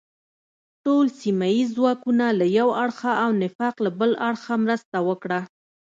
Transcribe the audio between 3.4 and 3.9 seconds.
نفاق